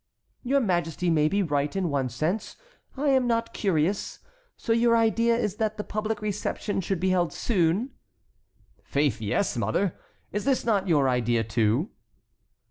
"Your 0.41 0.59
Majesty 0.61 1.11
may 1.11 1.27
be 1.27 1.43
right 1.43 1.75
in 1.75 1.91
one 1.91 2.09
sense; 2.09 2.55
I 2.97 3.09
am 3.09 3.27
not 3.27 3.53
curious. 3.53 4.17
So 4.57 4.73
your 4.73 4.97
idea 4.97 5.35
is 5.37 5.57
that 5.57 5.77
the 5.77 5.83
public 5.83 6.23
reception 6.23 6.81
should 6.81 6.99
be 6.99 7.11
held 7.11 7.31
soon?" 7.31 7.91
"Faith, 8.83 9.21
yes, 9.21 9.55
mother; 9.55 9.93
is 10.31 10.43
this 10.43 10.65
not 10.65 10.87
your 10.87 11.07
idea 11.07 11.43
too?" 11.43 11.91